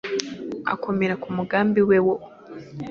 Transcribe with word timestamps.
akomera 0.73 1.15
ku 1.21 1.27
mugambi 1.37 1.81
we 1.89 1.97
wo 2.05 2.15